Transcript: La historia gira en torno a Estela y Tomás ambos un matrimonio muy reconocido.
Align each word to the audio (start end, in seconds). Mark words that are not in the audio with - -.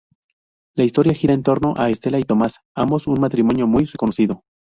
La 0.75 0.83
historia 0.83 1.13
gira 1.13 1.35
en 1.35 1.43
torno 1.43 1.75
a 1.77 1.91
Estela 1.91 2.17
y 2.17 2.23
Tomás 2.23 2.57
ambos 2.73 3.05
un 3.05 3.21
matrimonio 3.21 3.67
muy 3.67 3.85
reconocido. 3.85 4.41